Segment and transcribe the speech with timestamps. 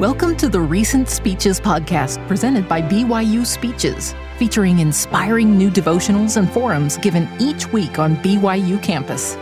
[0.00, 6.50] Welcome to the Recent Speeches podcast presented by BYU Speeches, featuring inspiring new devotionals and
[6.50, 9.36] forums given each week on BYU campus.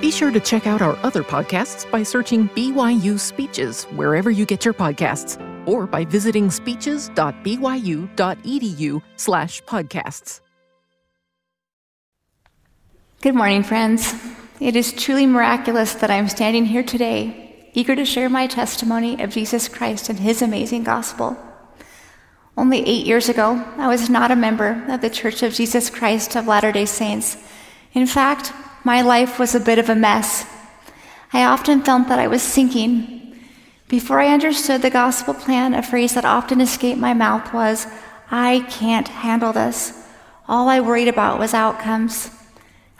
[0.00, 4.64] Be sure to check out our other podcasts by searching BYU Speeches wherever you get
[4.64, 10.40] your podcasts or by visiting speeches.byu.edu slash podcasts.
[13.20, 14.14] Good morning, friends.
[14.60, 19.30] It is truly miraculous that I'm standing here today, eager to share my testimony of
[19.30, 21.36] Jesus Christ and his amazing gospel.
[22.56, 26.36] Only eight years ago, I was not a member of the Church of Jesus Christ
[26.36, 27.38] of Latter day Saints.
[27.94, 28.52] In fact,
[28.84, 30.46] my life was a bit of a mess.
[31.32, 33.38] I often felt that I was sinking.
[33.88, 37.86] Before I understood the gospel plan, a phrase that often escaped my mouth was,
[38.30, 40.06] I can't handle this.
[40.46, 42.30] All I worried about was outcomes.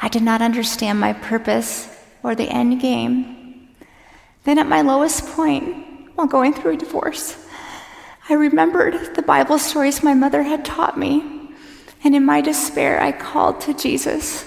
[0.00, 3.41] I did not understand my purpose or the end game.
[4.44, 7.36] Then, at my lowest point, while going through a divorce,
[8.28, 11.50] I remembered the Bible stories my mother had taught me,
[12.04, 14.44] and in my despair, I called to Jesus.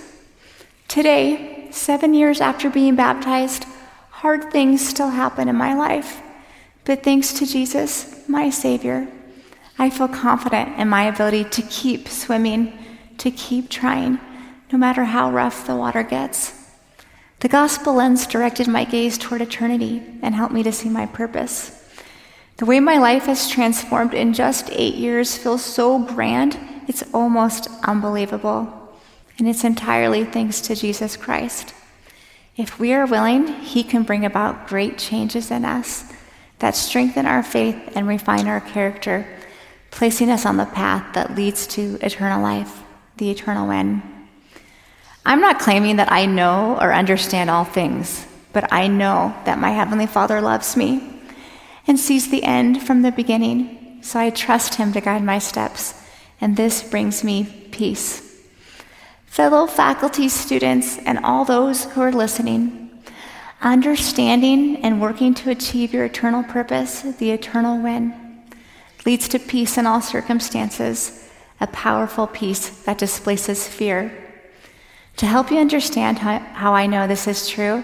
[0.88, 3.66] Today, seven years after being baptized,
[4.10, 6.22] hard things still happen in my life.
[6.84, 9.08] But thanks to Jesus, my Savior,
[9.78, 12.74] I feel confident in my ability to keep swimming,
[13.18, 14.20] to keep trying,
[14.72, 16.65] no matter how rough the water gets.
[17.46, 21.80] The gospel lens directed my gaze toward eternity and helped me to see my purpose.
[22.58, 27.68] The way my life has transformed in just eight years feels so grand, it's almost
[27.84, 28.92] unbelievable.
[29.38, 31.76] And it's entirely thanks to Jesus Christ.
[32.58, 36.12] If we are willing, He can bring about great changes in us
[36.58, 39.28] that strengthen our faith and refine our character,
[39.92, 42.82] placing us on the path that leads to eternal life,
[43.18, 44.15] the eternal win.
[45.28, 49.72] I'm not claiming that I know or understand all things, but I know that my
[49.72, 51.02] Heavenly Father loves me
[51.88, 56.00] and sees the end from the beginning, so I trust Him to guide my steps,
[56.40, 58.22] and this brings me peace.
[59.26, 62.92] Fellow faculty, students, and all those who are listening,
[63.62, 68.14] understanding and working to achieve your eternal purpose, the eternal win,
[69.08, 71.28] leads to peace in all circumstances,
[71.60, 74.25] a powerful peace that displaces fear
[75.18, 77.84] to help you understand how, how I know this is true,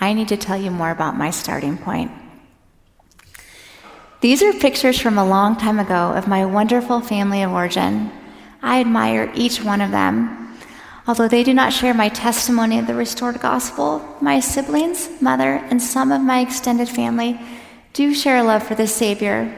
[0.00, 2.10] I need to tell you more about my starting point.
[4.20, 8.10] These are pictures from a long time ago of my wonderful family of origin.
[8.62, 10.58] I admire each one of them.
[11.06, 15.82] Although they do not share my testimony of the restored gospel, my siblings, mother, and
[15.82, 17.40] some of my extended family
[17.94, 19.56] do share a love for the Savior.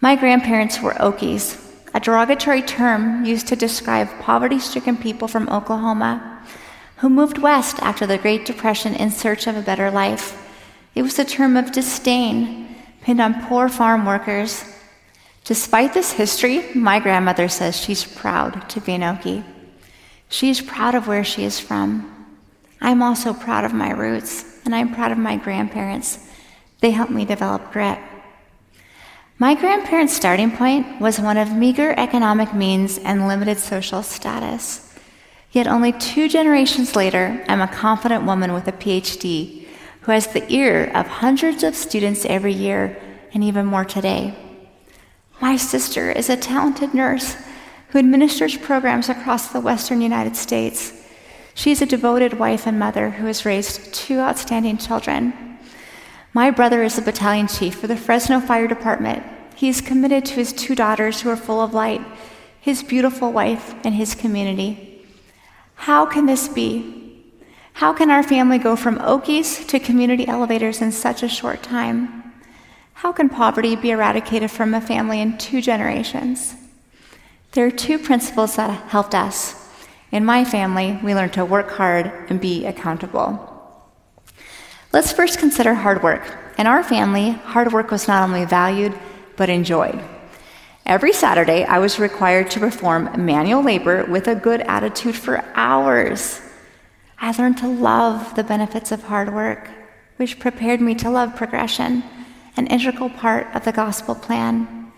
[0.00, 1.63] My grandparents were Okies,
[1.94, 6.42] a derogatory term used to describe poverty stricken people from Oklahoma
[6.96, 10.40] who moved west after the Great Depression in search of a better life.
[10.94, 14.64] It was a term of disdain pinned on poor farm workers.
[15.44, 19.44] Despite this history, my grandmother says she's proud to be an Okie.
[20.28, 22.10] She's proud of where she is from.
[22.80, 26.18] I'm also proud of my roots, and I'm proud of my grandparents.
[26.80, 27.98] They helped me develop grit.
[29.36, 34.94] My grandparents' starting point was one of meager economic means and limited social status.
[35.50, 39.66] Yet only two generations later, I'm a confident woman with a PhD
[40.02, 42.96] who has the ear of hundreds of students every year
[43.32, 44.36] and even more today.
[45.40, 47.36] My sister is a talented nurse
[47.88, 50.92] who administers programs across the western United States.
[51.54, 55.53] She's a devoted wife and mother who has raised two outstanding children.
[56.36, 59.22] My brother is a battalion chief for the Fresno Fire Department.
[59.54, 62.00] He is committed to his two daughters who are full of light,
[62.60, 65.06] his beautiful wife, and his community.
[65.76, 67.22] How can this be?
[67.74, 72.32] How can our family go from Okies to community elevators in such a short time?
[72.94, 76.56] How can poverty be eradicated from a family in two generations?
[77.52, 79.70] There are two principles that helped us.
[80.10, 83.53] In my family, we learned to work hard and be accountable.
[84.94, 86.22] Let's first consider hard work.
[86.56, 88.96] In our family, hard work was not only valued,
[89.34, 90.00] but enjoyed.
[90.86, 96.40] Every Saturday, I was required to perform manual labor with a good attitude for hours.
[97.18, 99.68] I learned to love the benefits of hard work,
[100.18, 102.04] which prepared me to love progression,
[102.56, 104.92] an integral part of the gospel plan.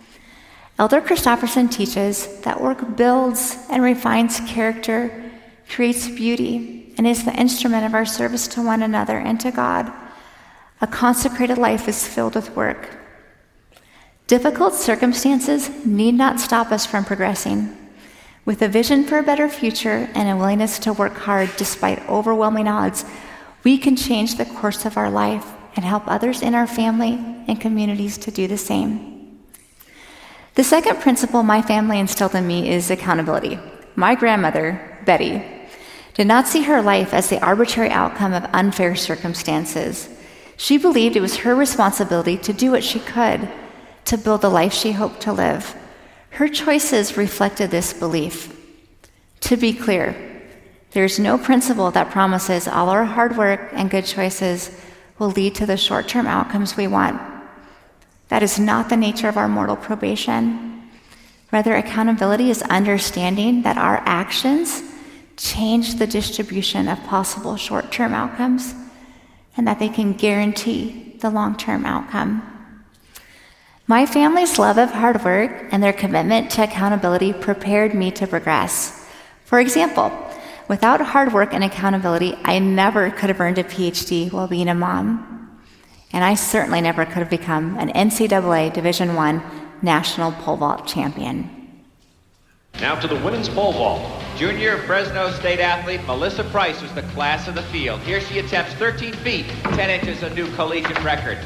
[0.79, 5.33] Elder Christofferson teaches that work builds and refines character,
[5.71, 9.93] creates beauty, and is the instrument of our service to one another and to God.
[10.81, 12.91] A consecrated life is filled with work.
[14.27, 17.77] Difficult circumstances need not stop us from progressing.
[18.45, 22.69] With a vision for a better future and a willingness to work hard despite overwhelming
[22.69, 23.05] odds,
[23.65, 27.15] we can change the course of our life and help others in our family
[27.49, 29.41] and communities to do the same.
[30.55, 33.59] The second principle my family instilled in me is accountability.
[33.95, 35.43] My grandmother, Betty,
[36.17, 40.09] did not see her life as the arbitrary outcome of unfair circumstances.
[40.57, 43.47] She believed it was her responsibility to do what she could
[44.07, 45.77] to build the life she hoped to live.
[46.31, 48.51] Her choices reflected this belief.
[49.41, 50.17] To be clear,
[50.93, 54.71] there's no principle that promises all our hard work and good choices
[55.19, 57.21] will lead to the short term outcomes we want.
[58.29, 60.89] That is not the nature of our mortal probation.
[61.53, 64.83] Rather, accountability is understanding that our actions
[65.37, 68.75] change the distribution of possible short term outcomes
[69.57, 72.43] and that they can guarantee the long term outcome.
[73.87, 79.07] My family's love of hard work and their commitment to accountability prepared me to progress.
[79.45, 80.11] For example,
[80.69, 84.75] without hard work and accountability, I never could have earned a PhD while being a
[84.75, 85.61] mom.
[86.13, 89.41] And I certainly never could have become an NCAA Division I
[89.83, 91.56] national pole vault champion.
[92.81, 94.23] Now to the women's pole vault.
[94.37, 98.03] Junior Fresno State athlete Melissa Price was the class of the field.
[98.03, 101.39] Here she attempts 13 feet, 10 inches, a new collegiate record.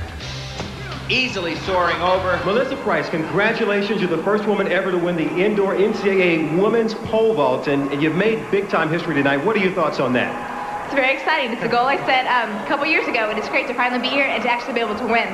[1.08, 2.40] Easily soaring over.
[2.44, 4.00] Melissa Price, congratulations.
[4.00, 8.16] You're the first woman ever to win the indoor NCAA women's pole vault, and you've
[8.16, 9.36] made big time history tonight.
[9.36, 10.86] What are your thoughts on that?
[10.86, 11.52] It's very exciting.
[11.52, 14.02] It's a goal I set um, a couple years ago, and it's great to finally
[14.02, 15.28] be here and to actually be able to win.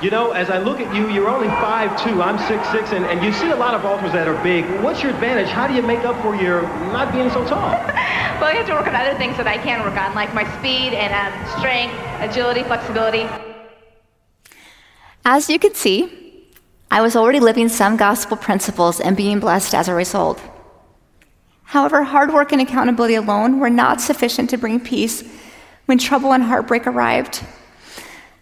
[0.00, 3.32] You know, as I look at you, you're only 5'2", I'm 6'6", and, and you
[3.32, 4.64] see a lot of vaulters that are big.
[4.80, 5.48] What's your advantage?
[5.48, 6.62] How do you make up for your
[6.92, 7.70] not being so tall?
[7.72, 10.44] well, I have to work on other things that I can work on, like my
[10.58, 13.26] speed and um, strength, agility, flexibility.
[15.24, 16.46] As you can see,
[16.92, 20.40] I was already living some gospel principles and being blessed as a result.
[21.64, 25.24] However, hard work and accountability alone were not sufficient to bring peace
[25.86, 27.44] when trouble and heartbreak arrived.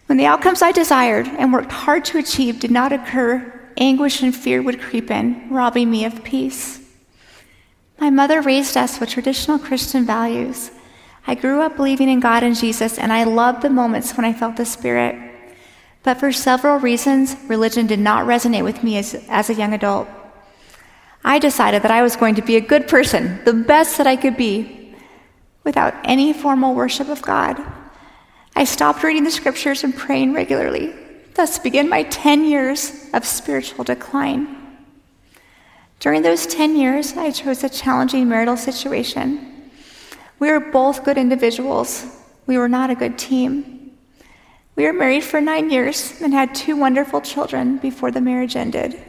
[0.07, 4.35] When the outcomes I desired and worked hard to achieve did not occur, anguish and
[4.35, 6.79] fear would creep in, robbing me of peace.
[7.99, 10.71] My mother raised us with traditional Christian values.
[11.25, 14.31] I grew up believing in God and Jesus, and I loved the moments when I
[14.31, 15.15] felt the Spirit.
[16.03, 20.07] But for several reasons, religion did not resonate with me as, as a young adult.
[21.25, 24.15] I decided that I was going to be a good person, the best that I
[24.15, 24.95] could be,
[25.65, 27.61] without any formal worship of God.
[28.57, 30.91] I stopped reading the scriptures and praying regularly.
[31.35, 34.47] Thus began my 10 years of spiritual decline.
[35.99, 39.69] During those 10 years, I chose a challenging marital situation.
[40.39, 42.03] We were both good individuals.
[42.47, 43.91] We were not a good team.
[44.75, 48.99] We were married for nine years and had two wonderful children before the marriage ended.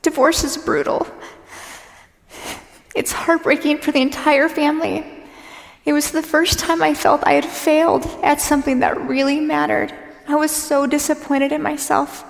[0.00, 1.06] Divorce is brutal.
[2.94, 5.15] It's heartbreaking for the entire family.
[5.86, 9.94] It was the first time I felt I had failed at something that really mattered.
[10.26, 12.24] I was so disappointed in myself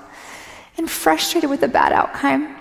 [0.76, 2.55] and frustrated with the bad outcome.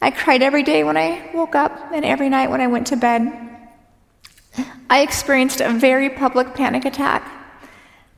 [0.00, 2.96] I cried every day when I woke up and every night when I went to
[2.96, 3.30] bed.
[4.88, 7.30] I experienced a very public panic attack.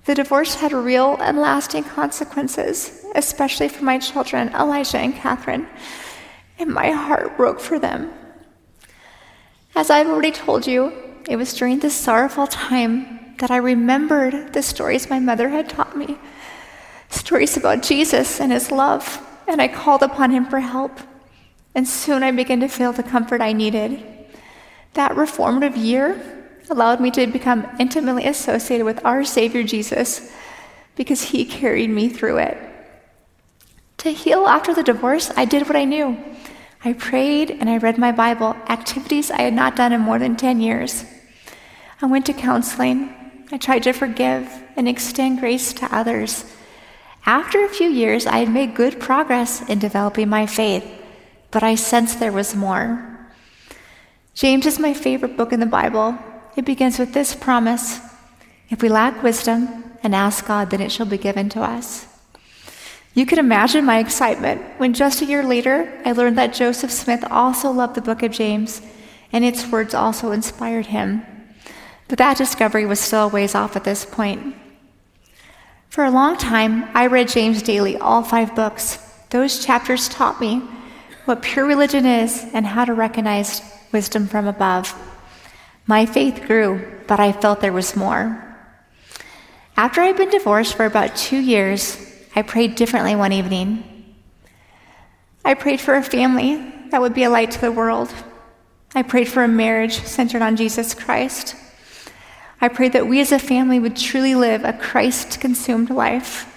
[0.05, 5.67] The divorce had real and lasting consequences, especially for my children, Elijah and Catherine,
[6.61, 8.13] and my heart broke for them.
[9.75, 14.63] As I've already told you, it was during this sorrowful time that I remembered the
[14.63, 16.19] stories my mother had taught me
[17.11, 20.99] stories about Jesus and his love, and I called upon him for help.
[21.75, 24.03] And soon I began to feel the comfort I needed.
[24.95, 26.21] That reformative year
[26.71, 30.33] allowed me to become intimately associated with our Savior Jesus
[30.97, 32.59] because he carried me through it.
[33.99, 36.17] To heal after the divorce, I did what I knew.
[36.85, 40.37] I prayed and I read my Bible, activities I had not done in more than
[40.37, 41.05] 10 years.
[42.03, 43.15] I went to counseling.
[43.51, 46.45] I tried to forgive and extend grace to others.
[47.25, 50.85] After a few years, I had made good progress in developing my faith,
[51.51, 53.29] but I sensed there was more.
[54.35, 56.19] James is my favorite book in the Bible.
[56.55, 58.01] It begins with this promise
[58.69, 62.07] If we lack wisdom and ask God, then it shall be given to us.
[63.15, 67.25] You can imagine my excitement when just a year later I learned that Joseph Smith
[67.31, 68.83] also loved the book of James,
[69.33, 71.25] and its words also inspired him.
[72.09, 74.55] But that discovery was still a ways off at this point.
[75.89, 78.99] For a long time, I read James daily, all five books.
[79.31, 80.63] Those chapters taught me
[81.25, 84.95] what pure religion is and how to recognize wisdom from above.
[85.87, 88.43] My faith grew, but I felt there was more.
[89.77, 91.97] After I'd been divorced for about two years,
[92.35, 94.15] I prayed differently one evening.
[95.45, 98.13] I prayed for a family that would be a light to the world.
[98.95, 101.57] I prayed for a marriage centered on Jesus Christ.
[102.61, 106.53] I prayed that we as a family would truly live a Christ consumed life.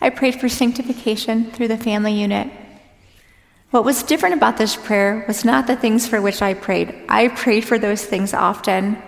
[0.00, 2.50] I prayed for sanctification through the family unit.
[3.70, 6.94] What was different about this prayer was not the things for which I prayed.
[7.08, 9.00] I prayed for those things often.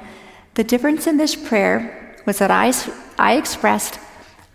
[0.54, 2.72] The difference in this prayer was that I,
[3.18, 3.98] I expressed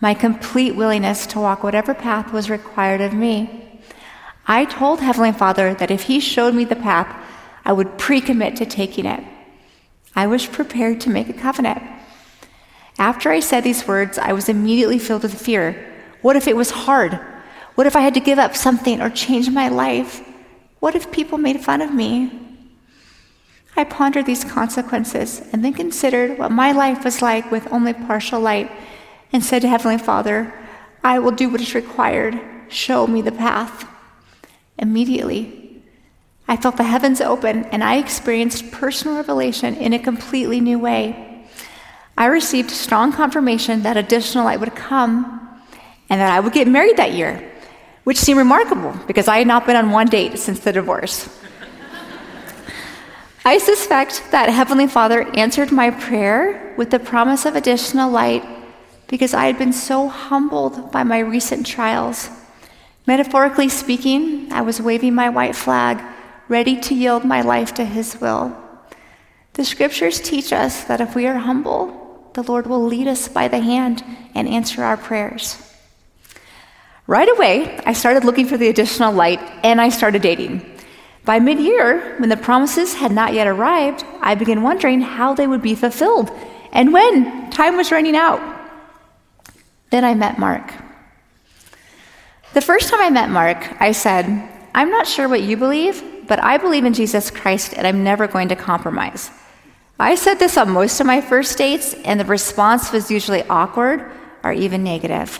[0.01, 3.81] my complete willingness to walk whatever path was required of me.
[4.47, 7.07] I told Heavenly Father that if He showed me the path,
[7.65, 9.23] I would pre commit to taking it.
[10.15, 11.81] I was prepared to make a covenant.
[12.97, 15.93] After I said these words, I was immediately filled with fear.
[16.21, 17.19] What if it was hard?
[17.75, 20.25] What if I had to give up something or change my life?
[20.79, 22.31] What if people made fun of me?
[23.75, 28.39] I pondered these consequences and then considered what my life was like with only partial
[28.39, 28.71] light
[29.33, 30.53] and said to Heavenly Father,
[31.03, 32.39] I will do what is required.
[32.69, 33.85] Show me the path.
[34.77, 35.64] Immediately,
[36.47, 41.47] I felt the heavens open and I experienced personal revelation in a completely new way.
[42.17, 45.41] I received strong confirmation that additional light would come
[46.09, 47.51] and that I would get married that year,
[48.03, 51.27] which seemed remarkable because I had not been on one date since the divorce.
[53.43, 58.43] I suspect that Heavenly Father answered my prayer with the promise of additional light
[59.07, 62.29] because I had been so humbled by my recent trials.
[63.05, 66.01] Metaphorically speaking, I was waving my white flag,
[66.47, 68.55] ready to yield my life to His will.
[69.53, 73.47] The scriptures teach us that if we are humble, the Lord will lead us by
[73.47, 74.03] the hand
[74.35, 75.61] and answer our prayers.
[77.07, 80.65] Right away, I started looking for the additional light and I started dating.
[81.23, 85.47] By mid year, when the promises had not yet arrived, I began wondering how they
[85.47, 86.29] would be fulfilled
[86.71, 88.41] and when time was running out.
[89.89, 90.73] Then I met Mark.
[92.53, 94.25] The first time I met Mark, I said,
[94.73, 98.27] I'm not sure what you believe, but I believe in Jesus Christ and I'm never
[98.27, 99.31] going to compromise.
[99.99, 104.11] I said this on most of my first dates, and the response was usually awkward
[104.43, 105.39] or even negative.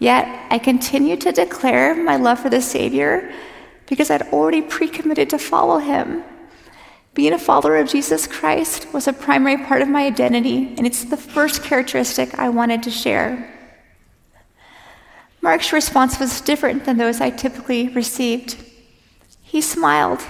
[0.00, 3.32] Yet I continued to declare my love for the Savior
[3.86, 6.24] because I'd already pre committed to follow him.
[7.14, 11.04] Being a follower of Jesus Christ was a primary part of my identity, and it's
[11.04, 13.54] the first characteristic I wanted to share.
[15.40, 18.56] Mark's response was different than those I typically received.
[19.48, 20.20] He smiled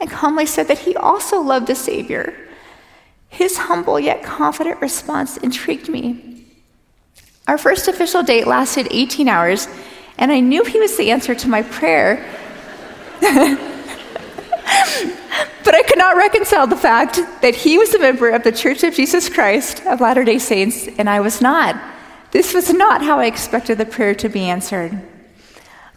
[0.00, 2.34] and calmly said that he also loved the Savior.
[3.28, 6.44] His humble yet confident response intrigued me.
[7.48, 9.66] Our first official date lasted 18 hours,
[10.16, 12.24] and I knew he was the answer to my prayer.
[15.64, 18.84] But I could not reconcile the fact that he was a member of the Church
[18.84, 21.78] of Jesus Christ of Latter day Saints and I was not.
[22.30, 24.98] This was not how I expected the prayer to be answered.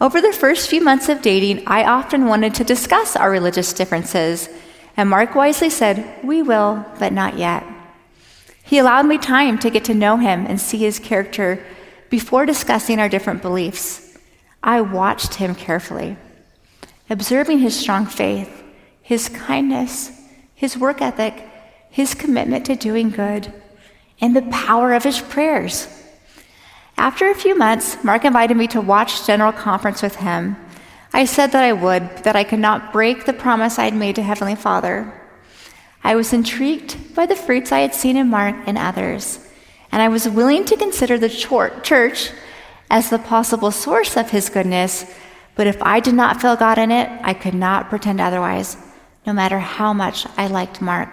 [0.02, 4.48] Over the first few months of dating, I often wanted to discuss our religious differences,
[4.96, 7.64] and Mark wisely said, We will, but not yet.
[8.64, 11.64] He allowed me time to get to know him and see his character
[12.10, 14.18] before discussing our different beliefs.
[14.60, 16.16] I watched him carefully,
[17.08, 18.58] observing his strong faith
[19.02, 20.10] his kindness,
[20.52, 21.48] his work ethic,
[21.90, 23.52] his commitment to doing good,
[24.20, 25.86] and the power of his prayers.
[27.02, 30.54] After a few months, Mark invited me to watch General Conference with him.
[31.12, 33.94] I said that I would, but that I could not break the promise I had
[33.94, 35.12] made to Heavenly Father.
[36.04, 39.40] I was intrigued by the fruits I had seen in Mark and others,
[39.90, 42.30] and I was willing to consider the church
[42.88, 45.04] as the possible source of his goodness,
[45.56, 48.76] but if I did not feel God in it, I could not pretend otherwise
[49.26, 51.12] no matter how much I liked Mark.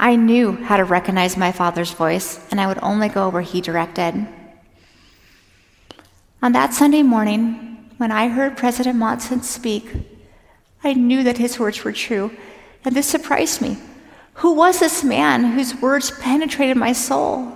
[0.00, 3.60] I knew how to recognize my father's voice, and I would only go where he
[3.60, 4.26] directed.
[6.44, 9.90] On that Sunday morning, when I heard President Monson speak,
[10.82, 12.32] I knew that his words were true,
[12.84, 13.78] and this surprised me.
[14.34, 17.50] Who was this man whose words penetrated my soul?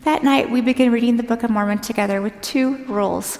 [0.00, 3.38] That night, we began reading the Book of Mormon together with two rules.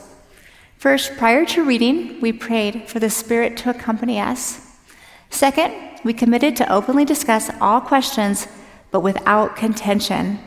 [0.78, 4.66] First, prior to reading, we prayed for the Spirit to accompany us.
[5.28, 5.74] Second,
[6.04, 8.48] we committed to openly discuss all questions,
[8.92, 10.38] but without contention.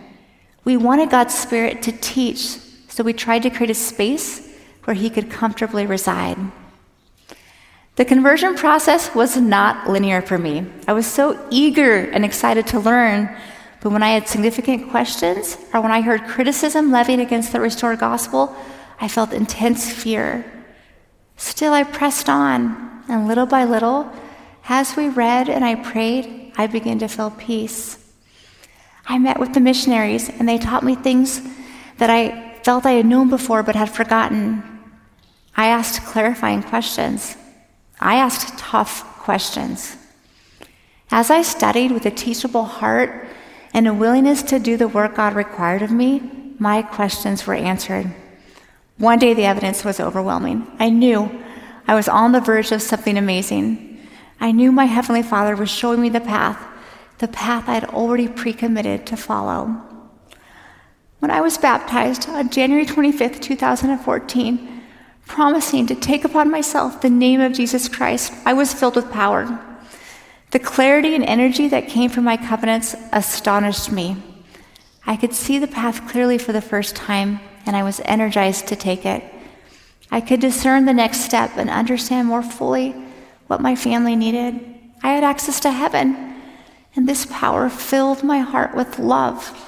[0.63, 2.58] We wanted God's Spirit to teach,
[2.91, 4.50] so we tried to create a space
[4.83, 6.38] where He could comfortably reside.
[7.95, 10.65] The conversion process was not linear for me.
[10.88, 13.33] I was so eager and excited to learn,
[13.79, 18.00] but when I had significant questions or when I heard criticism levied against the restored
[18.00, 18.55] gospel,
[19.00, 20.45] I felt intense fear.
[21.38, 24.12] Still, I pressed on, and little by little,
[24.67, 27.98] as we read and I prayed, I began to feel peace.
[29.07, 31.41] I met with the missionaries, and they taught me things
[31.98, 34.63] that I felt I had known before but had forgotten.
[35.55, 37.35] I asked clarifying questions.
[37.99, 39.97] I asked tough questions.
[41.11, 43.27] As I studied with a teachable heart
[43.73, 46.21] and a willingness to do the work God required of me,
[46.57, 48.11] my questions were answered.
[48.97, 50.67] One day the evidence was overwhelming.
[50.79, 51.43] I knew
[51.87, 53.99] I was on the verge of something amazing.
[54.39, 56.59] I knew my Heavenly Father was showing me the path,
[57.17, 59.90] the path I had already pre committed to follow.
[61.21, 64.81] When I was baptized on January 25th, 2014,
[65.27, 69.59] promising to take upon myself the name of Jesus Christ, I was filled with power.
[70.49, 74.17] The clarity and energy that came from my covenants astonished me.
[75.05, 78.75] I could see the path clearly for the first time, and I was energized to
[78.75, 79.23] take it.
[80.09, 82.95] I could discern the next step and understand more fully
[83.45, 84.59] what my family needed.
[85.03, 86.41] I had access to heaven,
[86.95, 89.67] and this power filled my heart with love.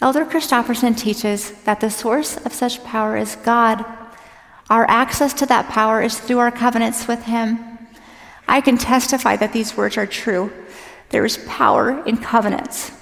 [0.00, 3.84] Elder Christofferson teaches that the source of such power is God.
[4.68, 7.78] Our access to that power is through our covenants with Him.
[8.46, 10.52] I can testify that these words are true.
[11.10, 12.92] There is power in covenants.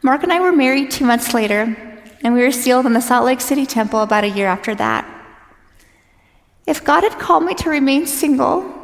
[0.00, 1.76] Mark and I were married two months later,
[2.22, 5.06] and we were sealed in the Salt Lake City temple about a year after that.
[6.66, 8.77] If God had called me to remain single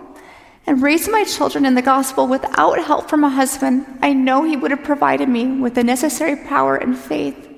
[0.66, 4.56] and raise my children in the gospel without help from a husband, I know He
[4.56, 7.48] would have provided me with the necessary power and faith,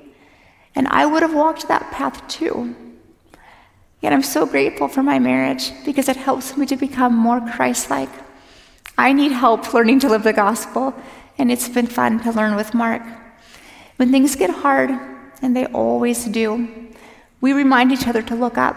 [0.75, 2.75] and I would have walked that path too.
[4.01, 7.89] Yet I'm so grateful for my marriage because it helps me to become more Christ
[7.89, 8.09] like.
[8.97, 10.93] I need help learning to live the gospel,
[11.37, 13.01] and it's been fun to learn with Mark.
[13.95, 14.91] When things get hard,
[15.41, 16.67] and they always do,
[17.41, 18.75] we remind each other to look up.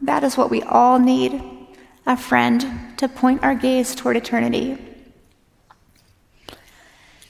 [0.00, 1.61] That is what we all need
[2.06, 2.66] a friend
[2.98, 4.78] to point our gaze toward eternity.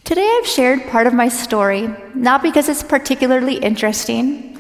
[0.04, 4.52] Today I've shared part of my story, not because it's particularly interesting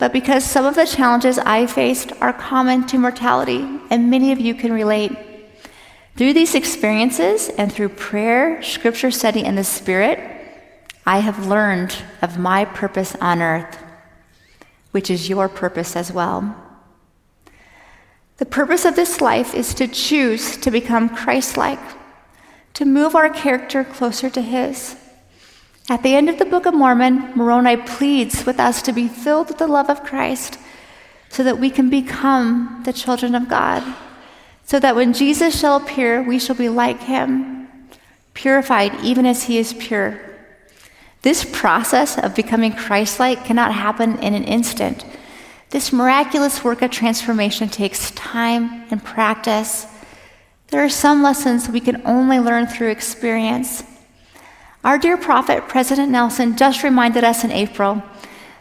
[0.00, 4.40] but because some of the challenges I faced are common to mortality, and many of
[4.40, 5.12] you can relate.
[6.16, 10.18] Through these experiences and through prayer, scripture study, and the Spirit,
[11.04, 13.78] I have learned of my purpose on earth,
[14.92, 16.56] which is your purpose as well.
[18.40, 21.78] The purpose of this life is to choose to become Christ like,
[22.72, 24.96] to move our character closer to His.
[25.90, 29.48] At the end of the Book of Mormon, Moroni pleads with us to be filled
[29.48, 30.56] with the love of Christ
[31.28, 33.84] so that we can become the children of God,
[34.64, 37.68] so that when Jesus shall appear, we shall be like him,
[38.32, 40.18] purified even as he is pure.
[41.20, 45.04] This process of becoming Christ like cannot happen in an instant.
[45.70, 49.86] This miraculous work of transformation takes time and practice.
[50.66, 53.84] There are some lessons we can only learn through experience.
[54.82, 58.02] Our dear prophet, President Nelson, just reminded us in April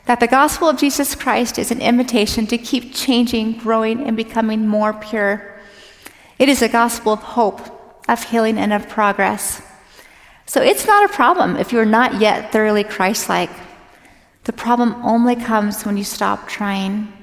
[0.06, 4.68] that the gospel of Jesus Christ is an invitation to keep changing, growing, and becoming
[4.68, 5.60] more pure.
[6.38, 9.64] It is a gospel of hope, of healing, and of progress.
[10.46, 13.50] So it's not a problem if you're not yet thoroughly Christ like.
[14.50, 17.14] The problem only comes when you stop trying.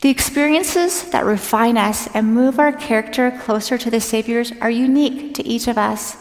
[0.00, 5.34] The experiences that refine us and move our character closer to the Savior's are unique
[5.34, 6.16] to each of us.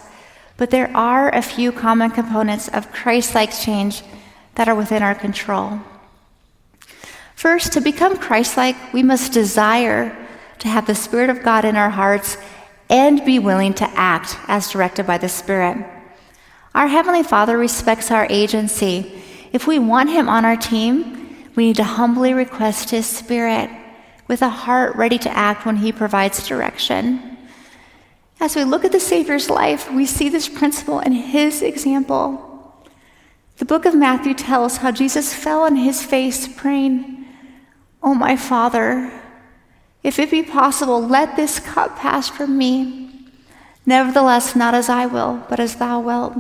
[0.58, 4.04] But there are a few common components of Christ like change
[4.54, 5.80] that are within our control.
[7.34, 10.16] First, to become Christ like, we must desire
[10.60, 12.38] to have the Spirit of God in our hearts
[12.92, 15.84] and be willing to act as directed by the Spirit.
[16.76, 19.23] Our Heavenly Father respects our agency.
[19.54, 23.70] If we want Him on our team, we need to humbly request His Spirit
[24.28, 27.34] with a heart ready to act when He provides direction.
[28.40, 32.76] As we look at the Savior's life, we see this principle in his example.
[33.58, 37.26] The book of Matthew tells how Jesus fell on his face praying,
[38.02, 39.18] Oh, my Father,
[40.04, 43.30] if it be possible, let this cup pass from me.
[43.86, 46.34] Nevertheless, not as I will, but as thou wilt.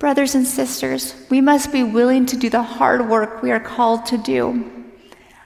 [0.00, 4.06] Brothers and sisters, we must be willing to do the hard work we are called
[4.06, 4.88] to do.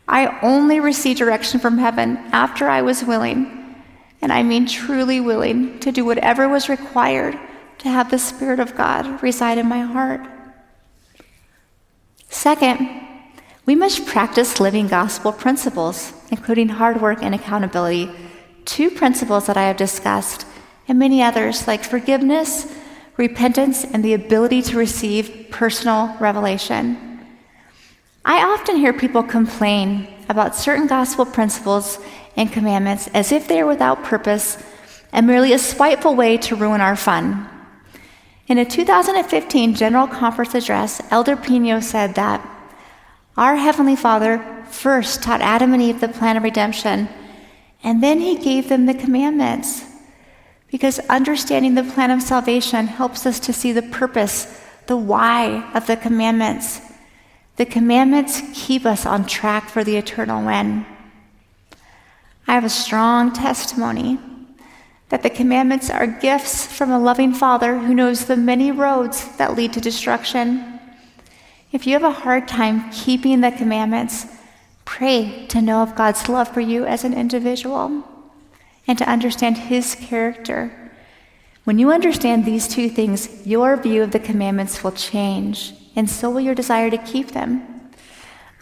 [0.06, 3.82] I only received direction from heaven after I was willing
[4.22, 7.36] and I mean truly willing to do whatever was required
[7.78, 10.20] to have the Spirit of God reside in my heart.
[12.28, 12.88] Second,
[13.66, 18.08] we must practice living gospel principles, including hard work and accountability,
[18.64, 20.46] two principles that I have discussed,
[20.86, 22.72] and many others like forgiveness,
[23.16, 27.20] repentance, and the ability to receive personal revelation.
[28.24, 31.98] I often hear people complain about certain gospel principles
[32.37, 34.59] and commandments as if they are without purpose
[35.12, 37.48] and merely a spiteful way to ruin our fun.
[38.48, 42.46] In a 2015 General Conference address, Elder Pino said that
[43.37, 47.09] our Heavenly Father first taught Adam and Eve the plan of redemption,
[47.83, 49.85] and then he gave them the commandments.
[50.74, 55.87] Because understanding the plan of salvation helps us to see the purpose, the why of
[55.87, 56.80] the commandments.
[57.58, 60.84] The commandments keep us on track for the eternal win.
[62.48, 64.18] I have a strong testimony
[65.10, 69.54] that the commandments are gifts from a loving Father who knows the many roads that
[69.54, 70.80] lead to destruction.
[71.70, 74.26] If you have a hard time keeping the commandments,
[74.84, 78.02] pray to know of God's love for you as an individual
[78.87, 80.70] and to understand His character.
[81.64, 86.29] When you understand these two things, your view of the commandments will change, and so
[86.31, 87.90] will your desire to keep them.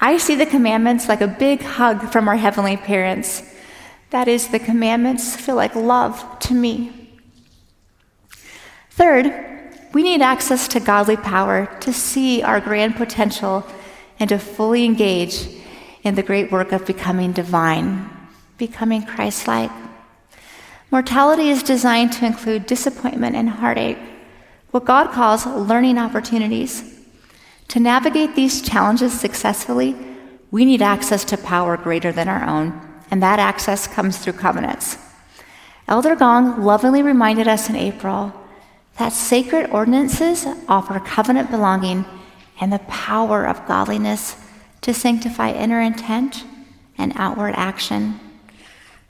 [0.01, 3.43] I see the commandments like a big hug from our heavenly parents.
[4.11, 7.21] That is, the commandments feel like love to me.
[8.91, 9.33] Third,
[9.93, 13.67] we need access to godly power to see our grand potential
[14.19, 15.49] and to fully engage
[16.03, 18.09] in the great work of becoming divine,
[18.59, 19.71] becoming Christ like.
[20.93, 23.97] Mortality is designed to include disappointment and heartache,
[24.73, 26.85] what God calls learning opportunities.
[27.69, 29.97] To navigate these challenges successfully,
[30.51, 32.79] we need access to power greater than our own,
[33.11, 34.99] and that access comes through covenants.
[35.89, 38.31] Elder Gong lovingly reminded us in April
[38.99, 42.05] that sacred ordinances offer covenant belonging
[42.61, 44.37] and the power of godliness
[44.83, 46.45] to sanctify inner intent
[46.99, 48.21] and outward action.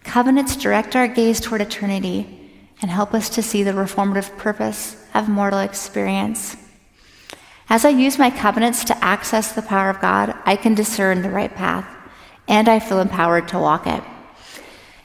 [0.04, 5.28] Covenants direct our gaze toward eternity and help us to see the reformative purpose of
[5.28, 6.56] mortal experience.
[7.68, 11.30] As I use my covenants to access the power of God, I can discern the
[11.30, 11.86] right path,
[12.48, 14.02] and I feel empowered to walk it.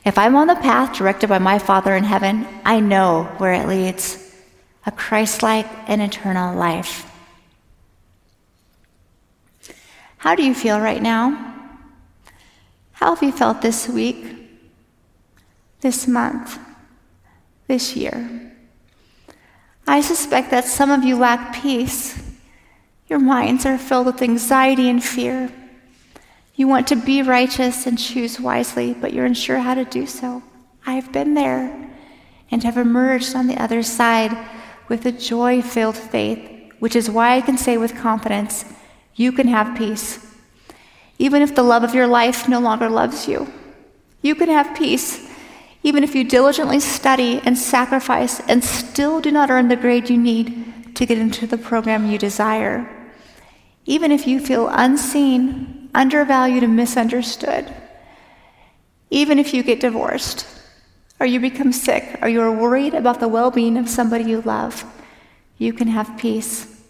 [0.04, 3.68] If I'm on the path directed by my Father in heaven, I know where it
[3.68, 4.34] leads
[4.86, 7.10] a Christ like and eternal life.
[10.18, 11.54] How do you feel right now?
[12.94, 14.47] How have you felt this week?
[15.82, 16.60] This month,
[17.68, 18.54] this year.
[19.88, 22.22] I suspect that some of you lack peace.
[23.08, 25.52] Your minds are filled with anxiety and fear.
[26.56, 30.44] You want to be righteous and choose wisely, but you're unsure how to do so.
[30.86, 31.90] I've been there
[32.50, 34.36] and have emerged on the other side
[34.88, 38.66] with a joy filled faith, which is why I can say with confidence,
[39.16, 40.26] you can have peace.
[41.20, 43.52] Even if the love of your life no longer loves you,
[44.22, 45.27] you can have peace
[45.88, 50.18] even if you diligently study and sacrifice and still do not earn the grade you
[50.18, 52.94] need to get into the program you desire,
[53.86, 57.74] even if you feel unseen, undervalued, and misunderstood,
[59.12, 60.46] even if you get divorced,
[61.22, 64.42] or you become sick, or you are worried about the well being of somebody you
[64.42, 64.84] love,
[65.58, 66.84] you can have peace.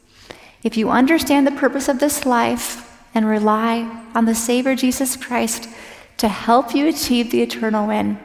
[0.64, 5.70] If you understand the purpose of this life and rely on the Savior Jesus Christ
[6.18, 8.18] to help you achieve the eternal win,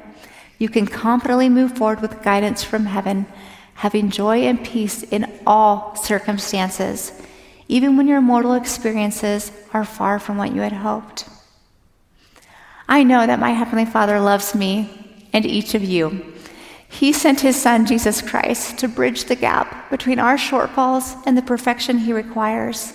[0.62, 3.26] you can confidently move forward with guidance from heaven,
[3.74, 7.10] having joy and peace in all circumstances,
[7.66, 11.28] even when your mortal experiences are far from what you had hoped.
[12.88, 16.32] I know that my Heavenly Father loves me and each of you.
[16.88, 21.42] He sent His Son, Jesus Christ, to bridge the gap between our shortfalls and the
[21.42, 22.92] perfection He requires.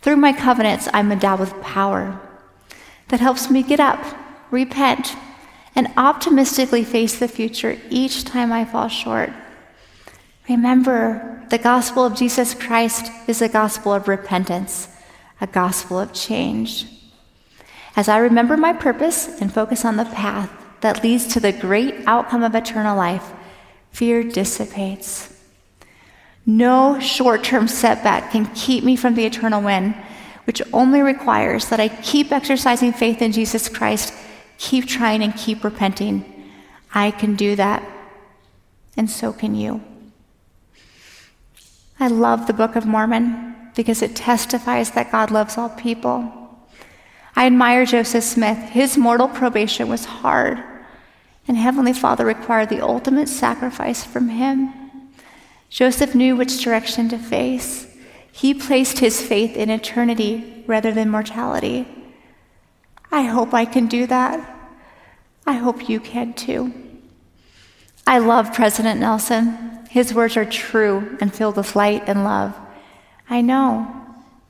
[0.00, 2.18] Through my covenants, I'm endowed with power
[3.08, 4.02] that helps me get up,
[4.50, 5.14] repent,
[5.74, 9.30] and optimistically face the future each time I fall short.
[10.48, 14.88] Remember, the gospel of Jesus Christ is a gospel of repentance,
[15.40, 16.86] a gospel of change.
[17.96, 21.94] As I remember my purpose and focus on the path that leads to the great
[22.06, 23.32] outcome of eternal life,
[23.90, 25.36] fear dissipates.
[26.46, 29.94] No short term setback can keep me from the eternal win,
[30.44, 34.14] which only requires that I keep exercising faith in Jesus Christ
[34.60, 36.22] Keep trying and keep repenting.
[36.94, 37.82] I can do that,
[38.94, 39.80] and so can you.
[41.98, 46.30] I love the Book of Mormon because it testifies that God loves all people.
[47.34, 48.58] I admire Joseph Smith.
[48.68, 50.62] His mortal probation was hard,
[51.48, 54.74] and Heavenly Father required the ultimate sacrifice from him.
[55.70, 57.86] Joseph knew which direction to face.
[58.30, 61.86] He placed his faith in eternity rather than mortality.
[63.10, 64.56] I hope I can do that.
[65.46, 66.72] I hope you can too.
[68.06, 69.86] I love President Nelson.
[69.90, 72.56] His words are true and filled with light and love.
[73.28, 74.00] I know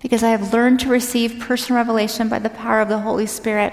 [0.01, 3.73] because I have learned to receive personal revelation by the power of the Holy Spirit.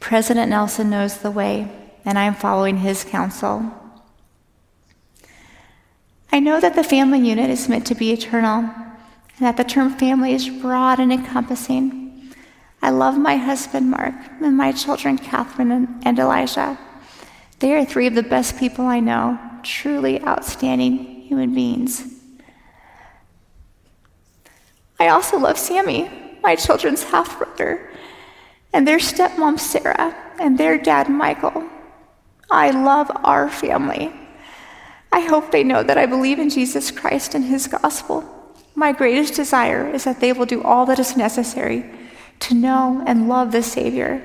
[0.00, 1.70] President Nelson knows the way,
[2.04, 3.72] and I am following his counsel.
[6.32, 9.96] I know that the family unit is meant to be eternal, and that the term
[9.96, 12.05] family is broad and encompassing.
[12.86, 16.78] I love my husband, Mark, and my children, Catherine and, Elijah.
[17.58, 22.06] They are three of the best people I know, truly outstanding human beings.
[25.00, 26.08] I also love Sammy,
[26.44, 27.90] my children's half brother,
[28.72, 31.68] and their stepmom Sarah, and their dad Michael.
[32.48, 34.12] I love our family.
[35.10, 38.22] I hope they know that I believe in Jesus Christ and his gospel.
[38.76, 41.95] My greatest desire is that they will do all that is necessary
[42.40, 44.22] to know and love the Savior.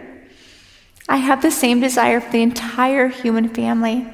[1.10, 4.08] I have the same desire for the entire human family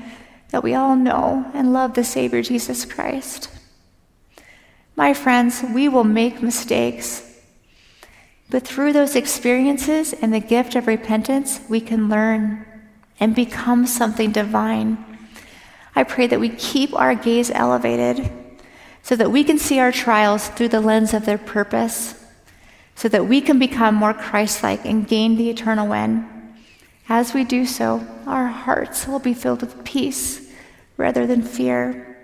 [0.50, 3.50] that we all know and love the Savior Jesus Christ.
[4.96, 7.24] My friends, we will make mistakes,
[8.50, 12.66] but through those experiences and the gift of repentance, we can learn
[13.20, 14.98] and become something divine.
[15.96, 18.32] I pray that we keep our gaze elevated
[19.04, 22.17] so that we can see our trials through the lens of their purpose,
[22.98, 26.28] so that we can become more Christ like and gain the eternal win.
[27.08, 30.52] As we do so, our hearts will be filled with peace
[30.98, 32.18] rather than fear.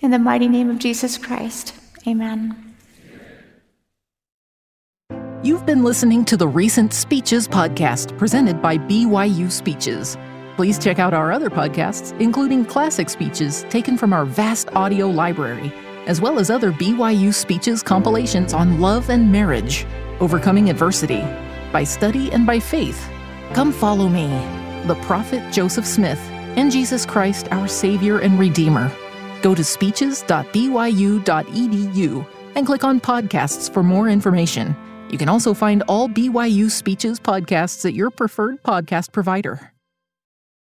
[0.00, 1.74] In the mighty name of Jesus Christ,
[2.06, 2.76] amen.
[5.42, 10.16] You've been listening to the Recent Speeches podcast presented by BYU Speeches.
[10.54, 15.72] Please check out our other podcasts, including classic speeches taken from our vast audio library,
[16.08, 19.86] as well as other BYU Speeches compilations on love and marriage,
[20.18, 21.22] overcoming adversity,
[21.72, 23.08] by study and by faith.
[23.52, 24.26] Come follow me,
[24.86, 26.18] the prophet Joseph Smith,
[26.56, 28.90] and Jesus Christ, our Savior and Redeemer.
[29.42, 34.74] Go to speeches.byu.edu and click on podcasts for more information.
[35.10, 39.72] You can also find all BYU Speeches podcasts at your preferred podcast provider.